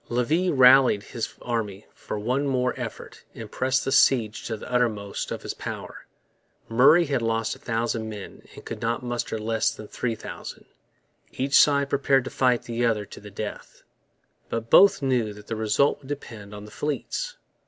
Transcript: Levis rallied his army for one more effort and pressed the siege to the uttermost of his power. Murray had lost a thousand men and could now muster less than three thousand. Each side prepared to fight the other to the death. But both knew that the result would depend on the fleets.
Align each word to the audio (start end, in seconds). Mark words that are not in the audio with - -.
Levis 0.09 0.49
rallied 0.49 1.03
his 1.03 1.35
army 1.43 1.85
for 1.93 2.17
one 2.17 2.47
more 2.47 2.73
effort 2.75 3.23
and 3.35 3.51
pressed 3.51 3.85
the 3.85 3.91
siege 3.91 4.43
to 4.47 4.57
the 4.57 4.71
uttermost 4.71 5.29
of 5.29 5.43
his 5.43 5.53
power. 5.53 6.07
Murray 6.67 7.05
had 7.05 7.21
lost 7.21 7.55
a 7.55 7.59
thousand 7.59 8.09
men 8.09 8.41
and 8.55 8.65
could 8.65 8.81
now 8.81 8.97
muster 9.03 9.37
less 9.37 9.69
than 9.69 9.87
three 9.87 10.15
thousand. 10.15 10.65
Each 11.33 11.53
side 11.53 11.91
prepared 11.91 12.23
to 12.23 12.31
fight 12.31 12.63
the 12.63 12.83
other 12.83 13.05
to 13.05 13.19
the 13.19 13.29
death. 13.29 13.83
But 14.49 14.71
both 14.71 15.03
knew 15.03 15.33
that 15.33 15.45
the 15.45 15.55
result 15.55 15.99
would 15.99 16.07
depend 16.09 16.55
on 16.55 16.65
the 16.65 16.71
fleets. 16.71 17.37